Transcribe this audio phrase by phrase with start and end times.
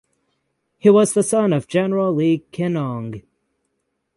[0.79, 3.21] He was the son of General Li Kenong.